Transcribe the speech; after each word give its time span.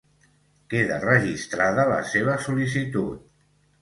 Queda 0.73 0.97
registrada 1.03 1.85
la 1.93 1.99
seva 2.15 2.39
sol•licitud. 2.47 3.23